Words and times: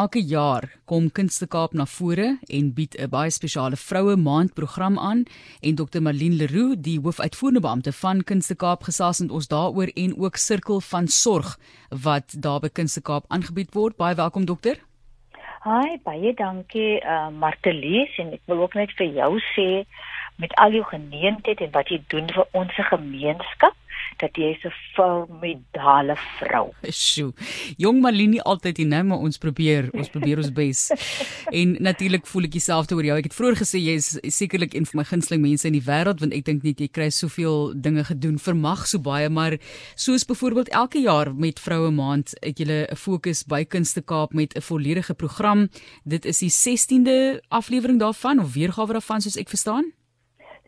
elke 0.00 0.20
jaar 0.24 0.64
kom 0.88 1.08
Kunste 1.12 1.46
Kaap 1.50 1.74
na 1.76 1.84
vore 1.84 2.28
en 2.56 2.68
bied 2.76 2.94
'n 2.96 3.10
baie 3.14 3.30
spesiale 3.30 3.76
vroue 3.76 4.16
maand 4.16 4.54
program 4.54 4.98
aan 4.98 5.24
en 5.60 5.74
Dr. 5.74 6.00
Marlene 6.00 6.38
Leroux, 6.40 6.76
die 6.76 7.00
hoofuitvoerende 7.00 7.60
beampte 7.60 7.92
van 7.92 8.22
Kunste 8.24 8.54
Kaap 8.54 8.82
gesels 8.88 9.20
met 9.20 9.30
ons 9.30 9.48
daaroor 9.48 9.90
en 9.94 10.14
ook 10.16 10.36
sirkel 10.36 10.80
van 10.80 11.06
sorg 11.08 11.58
wat 12.04 12.26
daar 12.44 12.60
by 12.60 12.68
Kunste 12.68 13.02
Kaap 13.02 13.24
aangebied 13.28 13.74
word. 13.74 13.96
Baie 13.96 14.14
welkom 14.14 14.44
dokter. 14.44 14.76
Hi, 15.64 15.98
baie 16.04 16.32
dankie 16.34 17.00
uh 17.04 17.28
Martelies 17.28 18.16
en 18.18 18.32
ek 18.32 18.42
wil 18.46 18.62
ook 18.62 18.74
net 18.74 18.90
vir 18.96 19.06
jou 19.06 19.40
sê 19.54 19.84
met 20.36 20.54
al 20.54 20.72
jou 20.72 20.84
geneentheid 20.84 21.60
en 21.60 21.70
wat 21.72 21.88
jy 21.88 22.00
doen 22.08 22.26
vir 22.32 22.46
ons 22.52 22.72
gemeenskap 22.92 23.79
dat 24.20 24.36
jy 24.36 24.50
is 24.54 24.64
'n 24.64 24.72
formidale 24.94 26.16
vrou. 26.38 26.72
Sjoe. 26.82 27.32
Jong 27.76 28.00
Malini 28.00 28.38
altyd 28.38 28.76
hier 28.76 28.86
nou, 28.86 29.02
maar 29.02 29.18
ons 29.18 29.38
probeer, 29.38 29.88
ons 29.92 30.08
probeer 30.08 30.36
ons 30.36 30.52
bes. 30.52 30.90
en 31.60 31.76
natuurlik 31.80 32.26
voel 32.26 32.44
ek 32.44 32.52
dieselfde 32.52 32.94
oor 32.94 33.04
jou. 33.04 33.16
Ek 33.18 33.28
het 33.30 33.34
vroeër 33.34 33.56
gesê 33.56 33.78
jy 33.78 33.94
is 33.94 34.18
sekerlik 34.36 34.74
een 34.74 34.86
van 34.86 35.00
my 35.00 35.04
gunsteling 35.04 35.42
mense 35.42 35.66
in 35.66 35.72
die 35.72 35.84
wêreld 35.84 36.20
want 36.20 36.32
ek 36.32 36.44
dink 36.44 36.62
net 36.62 36.80
jy 36.80 36.88
kry 36.88 37.10
soveel 37.10 37.72
dinge 37.74 38.04
gedoen, 38.04 38.38
vermag 38.38 38.86
so 38.86 38.98
baie, 38.98 39.28
maar 39.28 39.58
soos 39.94 40.24
byvoorbeeld 40.24 40.68
elke 40.68 41.00
jaar 41.00 41.34
met 41.34 41.60
Vroue 41.60 41.90
Maand 41.90 42.34
het 42.40 42.58
jy 42.58 42.66
'n 42.68 42.96
fokus 42.96 43.44
by 43.44 43.64
Kunste 43.64 44.02
Kaap 44.02 44.32
met 44.32 44.54
'n 44.56 44.60
volledige 44.60 45.14
program. 45.14 45.68
Dit 46.04 46.24
is 46.24 46.38
die 46.38 46.50
16de 46.50 47.40
aflewering 47.48 47.98
daarvan 47.98 48.40
of 48.40 48.52
weergawe 48.54 48.92
daarvan 48.92 49.20
soos 49.20 49.36
ek 49.36 49.48
verstaan. 49.48 49.92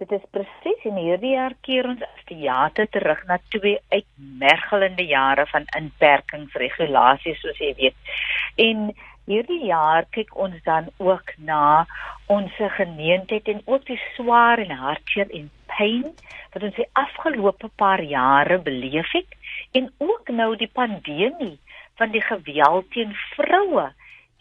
Dit 0.03 0.13
is 0.17 0.31
presies 0.35 0.87
en 0.91 0.97
hierdie 0.99 1.37
jaar 1.37 1.53
keer 1.63 1.87
ons 1.87 2.01
as 2.03 2.23
teater 2.27 2.89
terug 2.91 3.21
na 3.29 3.37
twee 3.55 3.77
uitmergelende 3.95 5.05
jare 5.07 5.45
van 5.53 5.69
inperkingsregulasies 5.79 7.39
soos 7.39 7.61
jy 7.63 7.69
weet. 7.79 8.17
En 8.65 8.89
hierdie 9.31 9.61
jaar 9.69 10.09
kyk 10.17 10.33
ons 10.35 10.57
dan 10.67 10.89
ook 10.99 11.31
na 11.51 11.85
ons 12.27 12.57
geneentheid 12.79 13.47
en 13.53 13.63
ook 13.71 13.87
die 13.87 14.01
swaar 14.17 14.59
en 14.65 14.75
hartseer 14.81 15.31
en 15.39 15.47
pyn 15.71 16.09
wat 16.55 16.67
ons 16.67 16.81
die 16.81 16.89
afgelope 17.05 17.71
paar 17.79 18.03
jare 18.03 18.59
beleef 18.67 19.13
het 19.15 19.37
en 19.79 19.87
ook 20.03 20.33
nou 20.35 20.57
die 20.59 20.71
pandemie 20.81 21.61
van 22.03 22.11
die 22.11 22.25
geweld 22.27 22.91
teen 22.97 23.15
vroue 23.37 23.87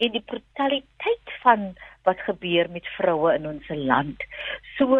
en 0.02 0.16
die 0.16 0.24
brutaliteit 0.26 1.36
van 1.44 1.70
wat 2.02 2.26
gebeur 2.26 2.66
met 2.74 2.88
vroue 2.96 3.36
in 3.38 3.46
ons 3.46 3.70
land. 3.70 4.26
So 4.74 4.98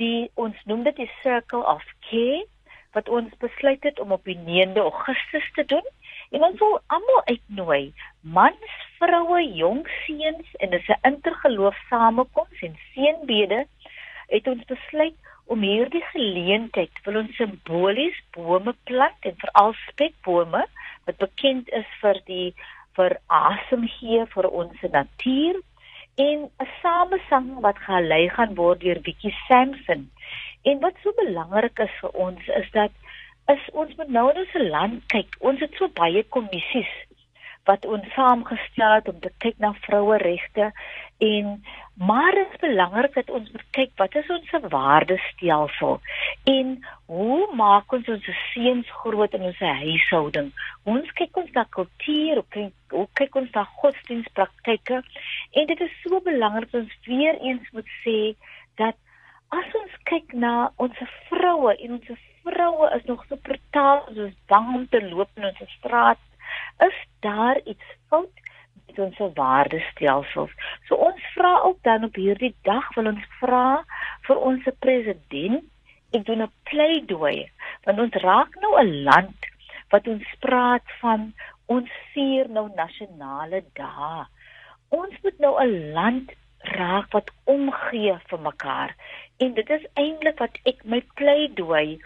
die 0.00 0.30
ons 0.34 0.56
noem 0.64 0.82
dit 0.88 0.96
die 0.96 1.10
circle 1.22 1.62
of 1.74 1.84
care 2.08 2.44
wat 2.92 3.08
ons 3.08 3.32
besluit 3.40 3.82
het 3.88 4.00
om 4.00 4.12
op 4.12 4.24
die 4.28 4.36
9de 4.36 4.80
Augustus 4.84 5.48
te 5.56 5.64
doen. 5.64 5.86
En 6.30 6.44
ons 6.44 6.58
wil 6.60 6.80
almal 6.86 7.22
uitnooi 7.24 7.92
mans, 8.20 8.76
vroue, 8.98 9.40
jong 9.56 9.82
seuns 10.04 10.54
en 10.60 10.70
dis 10.70 10.88
'n 10.88 11.00
intergeloof 11.12 11.76
samekoms 11.88 12.62
en 12.68 12.76
seënbede 12.92 13.66
het 14.28 14.48
ons 14.48 14.64
besluit 14.64 15.16
om 15.46 15.60
hierdie 15.60 16.04
geleentheid 16.12 17.02
wil 17.04 17.18
ons 17.22 17.36
simbolies 17.36 18.18
bome 18.36 18.74
plant 18.84 19.26
en 19.28 19.36
veral 19.44 19.74
spekbome 19.88 20.62
wat 21.06 21.18
bekend 21.24 21.68
is 21.80 21.88
vir 22.00 22.20
die 22.30 22.54
vir 22.96 23.16
asem 23.26 23.84
gee 23.98 24.24
vir 24.34 24.48
ons 24.62 24.86
natuur 24.96 25.60
en 26.14 26.50
'n 26.58 26.68
samesang 26.82 27.60
wat 27.60 27.78
gelei 27.78 28.28
gaan 28.28 28.54
word 28.54 28.80
deur 28.80 29.00
Vicky 29.02 29.32
Sampson. 29.48 30.10
En 30.62 30.80
wat 30.80 30.94
so 31.02 31.12
belangrik 31.16 31.78
is 31.78 31.94
vir 32.00 32.10
ons 32.10 32.46
is 32.46 32.70
dat 32.70 32.90
is 33.46 33.70
ons 33.72 33.94
moet 33.96 34.08
nou 34.08 34.32
net 34.32 34.48
se 34.52 34.62
land 34.64 35.02
kyk. 35.06 35.36
Ons 35.38 35.60
het 35.60 35.74
so 35.74 35.88
baie 35.88 36.24
kommissies 36.28 36.92
wat 37.68 37.86
ons 37.86 38.06
saamgestel 38.14 38.94
het 38.98 39.08
om 39.08 39.20
te 39.20 39.30
kyk 39.44 39.58
na 39.62 39.72
vroue 39.86 40.16
regte. 40.22 40.70
En 41.22 41.64
maar 41.94 42.34
dit 42.34 42.48
is 42.52 42.60
belangrik 42.60 43.14
dat 43.14 43.30
ons 43.30 43.50
moet 43.52 43.64
kyk 43.76 43.90
wat 44.00 44.14
is 44.18 44.30
ons 44.32 44.54
waardestelsel 44.72 46.00
en 46.50 46.72
hoe 47.06 47.46
maak 47.54 47.92
ons 47.92 48.08
ons 48.08 48.30
seuns 48.54 48.90
groot 49.02 49.34
in 49.36 49.44
ons 49.50 49.60
huishouding? 49.60 50.48
Ons 50.88 51.12
kyk 51.20 51.36
ons 51.36 51.52
na 51.54 51.66
kultuur 51.76 52.42
kyk, 52.56 52.72
hoe 52.96 53.06
kyk 53.20 53.38
ons 53.42 53.52
na 53.54 53.66
godsdienstpraktyke? 53.82 55.02
En 55.52 55.70
dit 55.70 55.86
is 55.86 55.94
so 56.02 56.20
belangrik 56.24 56.72
dat 56.72 56.82
ons 56.82 56.98
weer 57.06 57.38
eens 57.44 57.70
moet 57.76 57.94
sê 58.00 58.18
dat 58.80 58.98
as 59.52 59.78
ons 59.84 59.96
kyk 60.08 60.32
na 60.32 60.72
ons 60.80 61.06
vroue 61.28 61.76
en 61.76 61.98
ons 62.00 62.28
vroue 62.42 62.90
is 62.96 63.04
nog 63.06 63.24
so 63.28 63.38
brutaal 63.46 64.06
soos 64.14 64.36
bang 64.50 64.74
om 64.74 64.86
te 64.90 65.02
loop 65.12 65.28
in 65.36 65.50
ons 65.52 65.74
straat 65.76 66.18
is 66.86 66.98
daar 67.20 67.60
iets 67.64 67.94
fout 68.08 68.42
met 68.86 68.98
ons 68.98 69.34
waardestelsels. 69.34 70.52
So 70.88 70.94
ons 70.94 71.20
vra 71.34 71.52
ook 71.68 71.78
dan 71.82 72.04
op 72.04 72.14
hierdie 72.14 72.54
dag 72.68 72.88
wil 72.94 73.12
ons 73.12 73.24
vra 73.40 73.84
vir 74.26 74.42
ons 74.50 74.68
president, 74.84 75.64
ek 76.12 76.26
doen 76.28 76.42
'n 76.42 76.52
pleidooi, 76.70 77.48
want 77.84 77.98
ons 77.98 78.20
raak 78.24 78.54
nou 78.60 78.76
'n 78.80 79.02
land 79.08 79.48
wat 79.90 80.08
ons 80.08 80.28
praat 80.40 80.84
van 81.00 81.32
ons 81.66 81.90
vier 82.12 82.48
nou 82.48 82.68
nasionale 82.76 83.64
dae. 83.78 84.24
Ons 84.88 85.14
moet 85.22 85.38
nou 85.38 85.54
'n 85.62 85.92
land 85.92 86.32
raak 86.62 87.12
wat 87.12 87.30
omgee 87.44 88.16
vir 88.28 88.40
mekaar. 88.40 88.94
En 89.38 89.54
dit 89.54 89.70
is 89.70 89.86
eintlik 89.94 90.38
wat 90.38 90.58
ek 90.64 90.84
my 90.84 91.00
pleidooi 91.14 91.98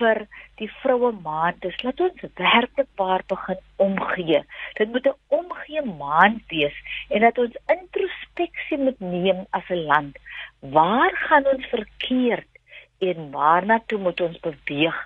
vir 0.00 0.22
die 0.60 0.68
vroue 0.80 1.12
maand 1.24 1.64
is 1.68 1.78
laat 1.84 2.00
ons 2.06 2.24
werklik 2.40 2.88
waar 3.00 3.24
begin 3.32 3.60
omgee. 3.86 4.42
Dit 4.78 4.92
moet 4.92 5.06
'n 5.06 5.38
omgee 5.40 5.84
maand 6.02 6.42
wees 6.54 6.76
en 7.08 7.20
dat 7.26 7.38
ons 7.38 7.60
introspeksie 7.76 8.78
moet 8.78 9.00
neem 9.00 9.46
as 9.50 9.68
'n 9.68 9.84
land. 9.92 10.18
Waar 10.60 11.16
gaan 11.26 11.46
ons 11.54 11.66
verkeerd 11.66 12.50
en 12.98 13.30
waarna 13.30 13.80
toe 13.86 13.98
moet 13.98 14.20
ons 14.20 14.40
beweeg? 14.40 14.98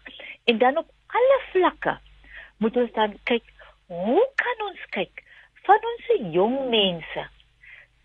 En 0.44 0.58
dan 0.58 0.78
op 0.78 0.88
alle 1.06 1.40
vlakke 1.52 1.98
moet 2.58 2.76
ons 2.76 2.92
dan 2.92 3.18
kyk, 3.24 3.44
hoe 3.86 4.26
kan 4.34 4.66
ons 4.68 4.82
kyk 4.90 5.22
van 5.66 5.80
ons 5.92 6.32
jong 6.34 6.56
mense 6.70 7.22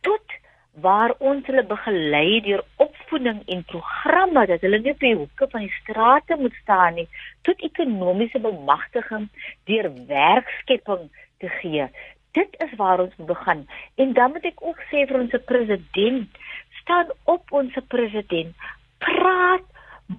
tot 0.01 0.39
waar 0.73 1.13
ons 1.17 1.45
hulle 1.45 1.63
begelei 1.67 2.41
deur 2.45 2.63
opvoeding 2.75 3.41
en 3.47 3.63
programme 3.71 4.45
dat 4.47 4.61
hulle 4.61 4.79
nie 4.79 4.93
op 4.93 4.99
die 5.03 5.15
hoeke 5.15 5.47
van 5.51 5.65
die 5.65 5.73
strate 5.81 6.37
moet 6.39 6.55
staan 6.61 6.99
nie 6.99 7.07
tot 7.47 7.65
ekonomiese 7.65 8.39
bemagtiging 8.39 9.27
deur 9.71 9.89
werkskepping 10.07 11.09
te 11.39 11.49
gee. 11.59 11.87
Dit 12.37 12.55
is 12.63 12.75
waar 12.77 12.99
ons 12.99 13.15
moet 13.17 13.27
begin. 13.27 13.67
En 13.95 14.13
dan 14.13 14.31
moet 14.31 14.45
ek 14.45 14.61
ook 14.61 14.81
sê 14.91 15.05
vir 15.09 15.19
ons 15.19 15.35
president, 15.45 16.41
staan 16.81 17.09
op 17.23 17.51
ons 17.51 17.79
president. 17.87 18.53
Praat 19.01 19.65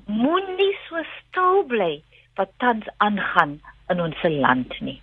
moenie 0.07 0.73
so 0.89 1.05
stil 1.19 1.63
bly 1.71 1.93
wat 2.39 2.53
tans 2.59 2.89
aangaan 2.99 3.61
in 3.91 4.03
ons 4.03 4.23
land 4.23 4.75
nie. 4.81 4.99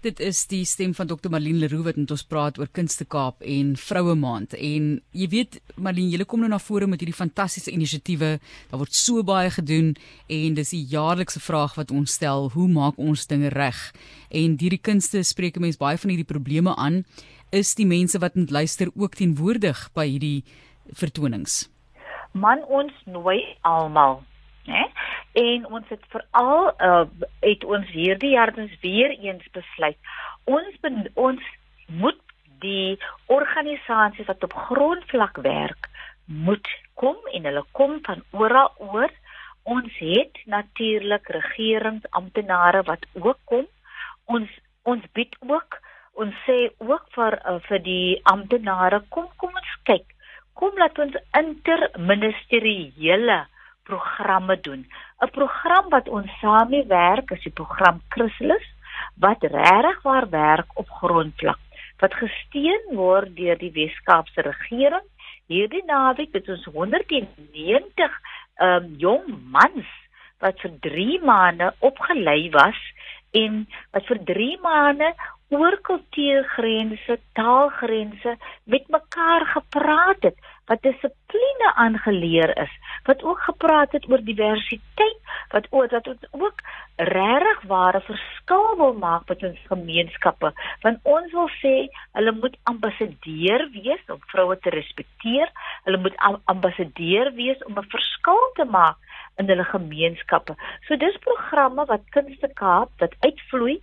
Dit 0.00 0.16
is 0.24 0.46
die 0.48 0.62
stem 0.64 0.94
van 0.96 1.10
Dr. 1.10 1.28
Marlene 1.28 1.60
Leroux 1.60 1.84
wat 1.84 1.98
met 2.00 2.12
ons 2.14 2.22
praat 2.24 2.56
oor 2.56 2.68
Kunste 2.72 3.04
Kaap 3.04 3.42
en 3.44 3.74
Vroue 3.76 4.14
Maand. 4.16 4.54
En 4.56 4.86
jy 5.12 5.26
weet 5.28 5.58
Marlene, 5.76 6.14
jy 6.14 6.24
kom 6.24 6.40
nou 6.40 6.48
na 6.48 6.56
vore 6.56 6.88
met 6.88 7.02
hierdie 7.04 7.16
fantastiese 7.18 7.68
inisiatiewe. 7.68 8.30
Daar 8.70 8.80
word 8.80 8.96
so 8.96 9.20
baie 9.28 9.50
gedoen 9.52 9.90
en 10.24 10.56
dis 10.56 10.72
die 10.72 10.80
jaarlikse 10.94 11.42
vraag 11.44 11.76
wat 11.76 11.92
ons 11.92 12.16
stel, 12.16 12.48
hoe 12.56 12.64
maak 12.72 12.96
ons 12.96 13.26
dinge 13.28 13.52
reg? 13.52 13.76
En 14.32 14.56
hierdie 14.56 14.80
kunste 14.80 15.20
spreek 15.20 15.60
mense 15.60 15.76
baie 15.76 16.00
van 16.00 16.14
hierdie 16.14 16.30
probleme 16.32 16.72
aan. 16.80 17.02
Is 17.52 17.74
die 17.76 17.84
mense 17.84 18.24
wat 18.24 18.40
moet 18.40 18.56
luister 18.56 18.88
ook 18.96 19.20
teenwoordig 19.20 19.84
by 19.92 20.08
hierdie 20.08 20.46
vertonings? 20.96 21.66
Man 22.32 22.64
ons 22.72 22.96
nooi 23.04 23.42
almal? 23.68 24.22
En 25.40 25.66
ons 25.66 25.88
het 25.88 26.04
veral 26.12 26.72
uh, 26.76 27.04
het 27.44 27.64
ons 27.64 27.88
hierdie 27.94 28.34
jaar 28.36 28.52
dus 28.54 28.72
weer 28.84 29.16
eens 29.18 29.46
besluit 29.56 29.98
ons 30.44 30.76
ben, 30.84 31.06
ons 31.14 31.42
moet 31.86 32.20
die 32.60 32.98
organisasies 33.32 34.28
wat 34.28 34.44
op 34.44 34.54
grondvlak 34.68 35.40
werk 35.44 35.88
moet 36.26 36.68
kom 37.00 37.16
en 37.32 37.48
hulle 37.48 37.64
kom 37.72 37.98
van 38.06 38.22
oral 38.30 38.72
oor. 38.78 39.10
Ons 39.62 39.92
het 39.98 40.38
natuurlik 40.46 41.28
regeringsamptenare 41.36 42.82
wat 42.88 43.06
ook 43.14 43.38
kom. 43.44 43.66
Ons 44.24 44.48
ons 44.88 45.04
bied 45.16 45.34
ook 45.46 45.80
ons 46.20 46.34
sê 46.44 46.58
ook 46.78 47.04
vir 47.14 47.36
uh, 47.48 47.58
vir 47.68 47.80
die 47.84 48.20
amptenare 48.32 49.02
kom 49.14 49.28
kom 49.40 49.52
ons 49.56 49.74
kyk. 49.88 50.06
Kom 50.58 50.72
laat 50.80 50.98
ons 51.00 51.16
interministeriële 51.38 53.38
programme 53.90 54.56
doen 54.66 54.86
'n 55.22 55.30
program 55.38 55.88
wat 55.96 56.08
ons 56.08 56.30
saamwerk 56.40 57.30
is 57.30 57.42
die 57.42 57.58
program 57.60 58.00
Chrysalis 58.08 58.68
wat 59.16 59.42
regtig 59.42 60.02
waar 60.02 60.28
werk 60.30 60.70
op 60.74 60.88
grondvlak 61.00 61.58
wat 62.00 62.16
gesteun 62.16 62.96
word 62.96 63.34
deur 63.36 63.58
die 63.60 63.72
Weskaapse 63.76 64.44
regering. 64.46 65.04
Hierdie 65.50 65.82
naweek 65.88 66.32
het 66.36 66.48
ons 66.48 66.64
190 66.72 68.20
um, 68.60 68.86
jong 69.02 69.26
mans 69.52 69.90
wat 70.40 70.60
vir 70.64 70.76
3 70.86 71.18
maande 71.26 71.72
opgelei 71.84 72.48
was 72.54 72.80
en 73.36 73.66
wat 73.92 74.06
vir 74.08 74.22
3 74.32 74.56
maande 74.64 75.10
oor 75.50 75.76
kultuurgrense, 75.86 77.18
taalgrense 77.34 78.36
met 78.64 78.88
mekaar 78.88 79.46
gepraat 79.54 80.28
het, 80.30 80.36
wat 80.70 80.82
dissipline 80.86 81.19
aangeleer 81.84 82.52
is, 82.62 82.72
wat 83.08 83.22
ook 83.22 83.40
gepraat 83.48 83.92
het 83.96 84.08
oor 84.10 84.22
diversiteit, 84.24 85.18
wat 85.54 85.66
ook 85.70 85.90
dat 85.90 86.06
ons 86.12 86.26
ook 86.30 86.62
regtig 86.96 87.62
ware 87.72 88.00
verskil 88.06 88.76
wil 88.76 88.92
maak 88.92 89.28
met 89.28 89.42
ons 89.48 89.60
gemeenskappe, 89.72 90.52
want 90.84 90.98
ons 91.02 91.32
wil 91.32 91.48
sê 91.58 91.74
hulle 92.18 92.34
moet 92.38 92.56
ambassadeur 92.72 93.66
wees 93.76 94.02
om 94.12 94.20
vroue 94.32 94.58
te 94.60 94.72
respekteer, 94.74 95.52
hulle 95.88 96.02
moet 96.04 96.18
ambassadeur 96.44 97.32
wees 97.38 97.64
om 97.64 97.78
'n 97.78 97.92
verskil 97.96 98.42
te 98.54 98.64
maak 98.64 98.98
in 99.38 99.48
hulle 99.48 99.64
gemeenskappe. 99.64 100.56
So 100.86 100.96
dis 100.96 101.16
programme 101.24 101.86
wat 101.86 102.10
Kunste 102.10 102.50
Kaap 102.54 102.90
wat 102.98 103.14
uitvloei 103.20 103.80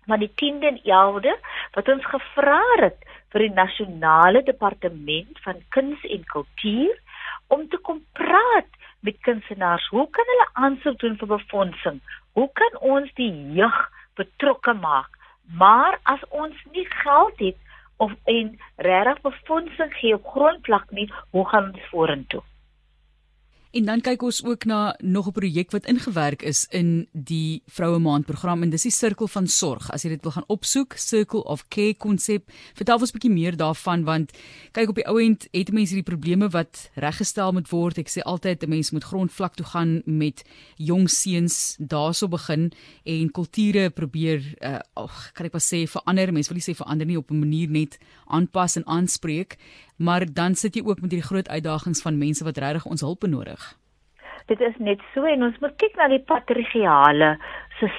van 0.09 0.25
die 0.25 0.33
10de 0.41 0.67
en 0.73 0.81
11de 0.85 1.35
wat 1.77 1.89
ons 1.89 2.11
gevra 2.15 2.63
het 2.81 3.01
vir 3.33 3.41
die 3.45 3.57
nasionale 3.61 4.43
departement 4.43 5.41
van 5.45 5.57
kuns 5.77 6.01
en 6.17 6.25
kultuur 6.33 6.95
om 7.47 7.69
te 7.69 7.79
kom 7.89 8.01
praat 8.13 8.71
met 9.01 9.21
kunstenaars. 9.21 9.89
Hoe 9.89 10.11
kan 10.11 10.25
hulle 10.33 10.49
aansoek 10.53 10.99
doen 10.99 11.17
vir 11.17 11.31
befondsing? 11.37 12.01
Hoe 12.33 12.51
kan 12.53 12.81
ons 12.81 13.13
die 13.15 13.33
jeug 13.55 13.79
betrokke 14.15 14.75
maak? 14.75 15.11
Maar 15.59 15.99
as 16.03 16.23
ons 16.29 16.57
nie 16.73 16.87
geld 17.03 17.39
het 17.39 17.57
of 17.97 18.13
en 18.25 18.55
regtig 18.77 19.21
befondsing 19.21 19.95
gee 19.95 20.15
op 20.15 20.27
grondvlak 20.27 20.91
nie, 20.91 21.09
hoe 21.31 21.49
gaan 21.49 21.73
ons 21.73 21.91
vorentoe? 21.91 22.43
En 23.71 23.85
dan 23.85 24.01
kyk 24.01 24.23
ons 24.25 24.39
ook 24.45 24.65
na 24.65 24.97
nog 24.99 25.27
'n 25.27 25.33
projek 25.33 25.71
wat 25.71 25.87
ingewerk 25.87 26.43
is 26.43 26.67
in 26.71 27.09
die 27.13 27.63
Vroue 27.67 27.99
Maand 27.99 28.25
program 28.25 28.63
en 28.63 28.71
dis 28.71 28.83
die 28.83 28.91
sirkel 28.91 29.29
van 29.29 29.47
sorg. 29.47 29.91
As 29.91 30.03
jy 30.03 30.09
dit 30.09 30.23
wil 30.23 30.33
gaan 30.33 30.45
opsoek, 30.47 30.93
Circle 30.97 31.45
of 31.45 31.69
Care 31.69 31.95
konsep, 31.95 32.51
vertel 32.75 32.99
ons 32.99 33.11
'n 33.13 33.19
bietjie 33.19 33.31
meer 33.31 33.57
daarvan 33.57 34.05
want 34.05 34.33
kyk 34.73 34.89
op 34.89 34.95
die 34.95 35.07
ou 35.07 35.21
end 35.21 35.49
het 35.53 35.73
mense 35.73 35.95
hierdie 35.95 36.17
probleme 36.17 36.49
wat 36.49 36.91
reggestel 36.95 37.53
moet 37.53 37.69
word. 37.71 37.99
Ek 37.99 38.09
sê 38.09 38.23
altyd 38.23 38.63
'n 38.63 38.69
mens 38.69 38.91
moet 38.91 39.05
grondvlak 39.05 39.55
toe 39.55 39.67
gaan 39.67 40.03
met 40.05 40.45
jong 40.77 41.11
seuns 41.11 41.77
daarso 41.79 42.29
begin 42.29 42.73
en 43.05 43.31
kulture 43.31 43.91
probeer 43.91 44.57
uh 44.63 44.79
ag, 44.95 45.33
kan 45.35 45.47
ek 45.47 45.53
pas 45.53 45.75
sê 45.75 45.87
verander. 45.87 46.33
Mense 46.33 46.49
wil 46.49 46.57
nie 46.57 46.75
sê 46.75 46.77
verander 46.77 47.07
nie 47.07 47.19
op 47.19 47.31
'n 47.31 47.39
manier 47.39 47.69
net 47.69 47.99
aanpas 48.27 48.77
en 48.77 48.87
aanspreek 48.87 49.59
maar 49.99 50.25
dan 50.33 50.55
sit 50.55 50.75
jy 50.79 50.83
ook 50.87 51.03
met 51.03 51.11
hierdie 51.11 51.29
groot 51.29 51.49
uitdagings 51.49 52.03
van 52.03 52.19
mense 52.19 52.45
wat 52.45 52.59
regtig 52.63 52.87
ons 52.87 53.01
hulp 53.01 53.21
benodig. 53.21 53.63
Dit 54.47 54.61
is 54.65 54.77
net 54.79 55.01
so 55.13 55.29
en 55.29 55.43
ons 55.45 55.59
moet 55.61 55.75
kyk 55.77 55.97
na 55.99 56.07
die 56.09 56.23
patriargale 56.25 57.35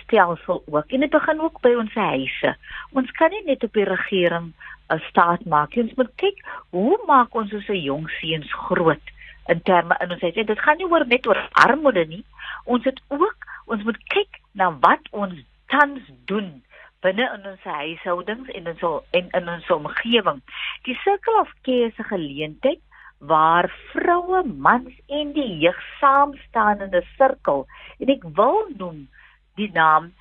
stelsel 0.01 0.63
ook. 0.65 0.87
En 0.91 0.99
dit 1.05 1.11
begin 1.11 1.39
ook 1.39 1.59
by 1.61 1.75
ons 1.77 1.93
huise. 1.93 2.55
Ons 2.97 3.11
kan 3.19 3.31
nie 3.31 3.43
net 3.45 3.63
op 3.63 3.73
die 3.73 3.85
regering 3.87 4.53
'n 4.89 5.01
staat 5.09 5.45
maak 5.45 5.75
nie. 5.75 5.83
Ons 5.83 5.95
moet 5.95 6.11
kyk 6.15 6.41
hoe 6.69 6.97
maak 7.07 7.35
ons 7.35 7.53
ons 7.53 7.67
jong 7.67 8.09
seuns 8.09 8.53
groot 8.53 9.05
in 9.47 9.61
terme 9.61 9.95
in 9.99 10.11
ons 10.11 10.21
huise. 10.21 10.43
Dit 10.43 10.59
gaan 10.59 10.77
nie 10.77 10.89
oor 10.89 11.05
net 11.05 11.27
oor 11.27 11.49
armoede 11.51 12.05
nie. 12.05 12.23
Ons 12.65 12.83
het 12.83 13.01
ook 13.07 13.37
ons 13.65 13.83
moet 13.83 14.01
kyk 14.07 14.41
na 14.51 14.71
wat 14.79 15.05
ons 15.11 15.37
tans 15.67 16.01
doen 16.25 16.63
binne 17.05 17.25
in 17.35 17.45
ons 17.51 17.63
huishoudings 17.63 18.49
en 18.57 18.67
in 18.71 18.77
so 18.79 19.03
en 19.15 19.29
in 19.39 19.49
ons 19.49 19.69
omgewing. 19.75 20.41
Die 20.87 20.95
Circle 21.03 21.39
of 21.41 21.51
Care 21.67 21.87
is 21.91 21.99
'n 21.99 22.11
geleentheid 22.11 22.81
waar 23.19 23.67
vroue, 23.91 24.43
mans 24.43 24.95
en 25.07 25.31
die 25.33 25.57
jeug 25.63 25.79
saam 25.99 26.35
staan 26.47 26.81
in 26.81 26.95
'n 26.95 27.07
sirkel 27.17 27.67
en 27.99 28.09
ek 28.15 28.23
wil 28.39 28.67
noem 28.77 29.07
die 29.55 29.71
naam 29.71 30.11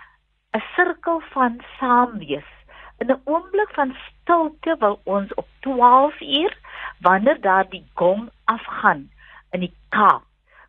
'n 0.55 0.63
sirkel 0.77 1.21
van 1.35 1.61
saamwees. 1.79 2.51
In 2.99 3.11
'n 3.11 3.21
oomblik 3.25 3.71
van 3.75 3.97
stilte 4.07 4.77
wil 4.79 5.01
ons 5.05 5.35
op 5.35 5.47
12 5.61 6.21
uur 6.21 6.59
wanneer 7.01 7.41
daar 7.41 7.69
die 7.69 7.87
gong 7.95 8.31
afgaan 8.45 9.11
in 9.51 9.61
die 9.61 9.75
Kaap 9.89 10.29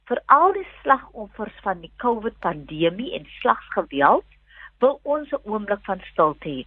vir 0.09 0.21
al 0.25 0.53
die 0.53 0.67
slagoffers 0.81 1.57
van 1.65 1.81
die 1.85 1.91
COVID 2.01 2.39
pandemie 2.45 3.13
en 3.17 3.27
slagsgeweld 3.39 4.28
wil 4.79 4.99
ons 5.03 5.31
'n 5.31 5.41
oomblik 5.43 5.83
van 5.83 6.01
stilte 6.11 6.49
hê. 6.49 6.65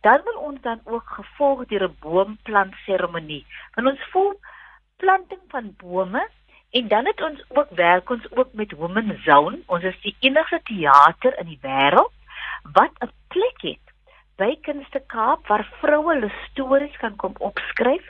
Dan 0.00 0.20
wil 0.24 0.38
ons 0.48 0.60
dan 0.60 0.80
ook 0.84 1.06
gevolg 1.06 1.66
deur 1.66 1.88
'n 1.88 1.96
boomplant 2.00 2.74
seremonie. 2.84 3.46
Want 3.74 3.88
ons 3.88 4.10
voel 4.12 4.40
planting 4.96 5.42
van 5.48 5.74
bome 5.76 6.28
en 6.70 6.88
dan 6.88 7.06
het 7.06 7.22
ons 7.22 7.44
ook 7.48 7.70
werk 7.70 8.10
ons 8.10 8.26
ook 8.30 8.52
met 8.52 8.72
Women 8.72 9.20
Zone. 9.24 9.58
Ons 9.66 9.82
is 9.82 10.00
die 10.00 10.16
enigste 10.20 10.60
teater 10.62 11.38
in 11.38 11.46
die 11.46 11.62
wêreld 11.62 12.12
wat 12.72 12.92
'n 13.00 13.12
plek 13.28 13.60
het 13.60 13.86
by 14.36 14.56
Kunste 14.60 15.02
Kaap 15.06 15.46
waar 15.46 15.66
vroue 15.80 16.14
hulle 16.14 16.32
stories 16.48 16.96
kan 16.96 17.16
kom 17.16 17.34
opskryf, 17.38 18.04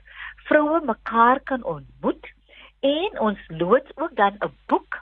vroue 0.49 0.81
mekaar 0.85 1.41
kan 1.41 1.63
ontmoet 1.63 2.27
en 2.81 3.19
ons 3.19 3.39
loods 3.49 3.91
ook 3.97 4.15
dan 4.17 4.37
'n 4.41 4.53
boek 4.67 4.99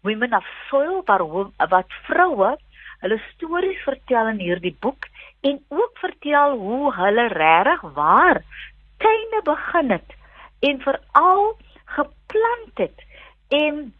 Women 0.00 0.34
of 0.34 0.46
Soil 0.68 1.02
waar 1.04 1.24
wat 1.68 1.90
vroue 2.06 2.58
hulle 3.02 3.18
stories 3.32 3.82
vertel 3.86 4.32
in 4.34 4.42
hierdie 4.42 4.76
boek 4.80 5.08
en 5.46 5.60
ook 5.68 5.98
vertel 6.02 6.56
hoe 6.58 6.94
hulle 6.94 7.28
regtig 7.34 7.80
waar 7.98 8.42
tuine 8.98 9.42
begin 9.44 9.90
het 9.90 10.16
en 10.60 10.80
veral 10.80 11.44
geplant 11.84 12.82
het 12.82 13.06
en 13.48 13.94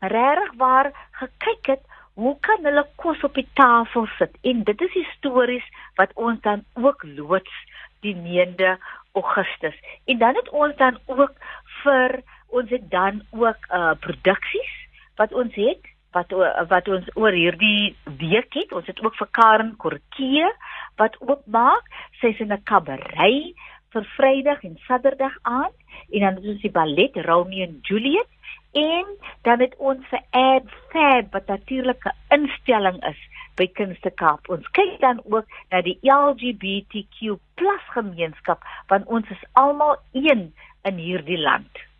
regtig 0.00 0.52
waar 0.56 0.90
gekyk 1.20 1.66
het 1.66 1.84
hoe 2.14 2.36
kan 2.40 2.64
hulle 2.64 2.84
kos 3.00 3.22
op 3.24 3.34
die 3.34 3.48
tafel 3.56 4.06
sit. 4.18 4.34
En 4.42 4.64
dit 4.68 4.80
is 4.80 4.92
die 4.92 5.06
stories 5.16 5.64
wat 5.96 6.10
ons 6.14 6.40
dan 6.44 6.64
ook 6.74 7.04
loods 7.16 7.54
die 8.04 8.14
9de 8.16 8.76
Augustus. 9.12 9.76
En 10.04 10.18
dan 10.18 10.34
het 10.34 10.48
ons 10.50 10.76
dan 10.76 10.98
ook 11.06 11.32
vir 11.82 12.20
ons 12.48 12.70
het 12.70 12.90
dan 12.90 13.22
ook 13.30 13.70
uh 13.70 13.94
produksies 14.00 14.74
wat 15.16 15.32
ons 15.32 15.54
het 15.54 15.91
wat 16.12 16.32
wat 16.68 16.88
ons 16.88 17.08
oor 17.14 17.32
hierdie 17.32 17.94
week 18.18 18.54
het. 18.54 18.72
Ons 18.72 18.86
het 18.86 19.00
ook 19.04 19.16
vir 19.16 19.28
Karen 19.30 19.76
Kortjie 19.76 20.48
wat 21.00 21.16
ook 21.20 21.46
maak. 21.46 21.88
Sy's 22.20 22.40
in 22.40 22.52
'n 22.52 22.62
kabaret 22.64 23.54
vir 23.92 24.04
Vrydag 24.16 24.64
en 24.64 24.78
Saterdag 24.86 25.36
aand 25.42 25.76
en 26.10 26.20
dan 26.20 26.38
is 26.38 26.54
ons 26.54 26.62
die 26.64 26.70
ballet 26.70 27.16
Romeo 27.26 27.64
en 27.66 27.80
Juliet 27.82 28.30
en 28.72 29.04
dan 29.42 29.60
het 29.60 29.74
ons 29.76 30.06
vir 30.08 30.22
Ad 30.30 30.68
Fab 30.92 31.32
wat 31.32 31.46
natuurlik 31.46 32.04
'n 32.04 32.40
instelling 32.40 33.04
is 33.04 33.20
by 33.56 33.66
Kunste 33.66 34.10
Kaap. 34.10 34.48
Ons 34.48 34.66
kyk 34.70 35.00
dan 35.00 35.20
ook 35.24 35.46
na 35.70 35.82
die 35.82 35.98
LGBTQ+ 36.02 37.38
gemeenskap 37.94 38.64
want 38.88 39.06
ons 39.06 39.30
is 39.30 39.44
almal 39.52 39.96
een 40.12 40.52
in 40.82 40.96
hierdie 40.96 41.38
land. 41.38 41.91